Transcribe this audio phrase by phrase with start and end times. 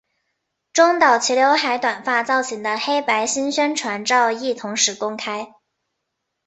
[0.73, 5.53] 中岛齐浏海短发造型的黑白新宣传照亦同时公开。